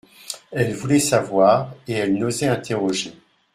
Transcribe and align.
Elle 0.51 0.73
voulait 0.73 0.97
savoir 0.97 1.75
et 1.87 1.93
elle 1.93 2.15
n'osait 2.17 2.47
interroger. 2.47 3.13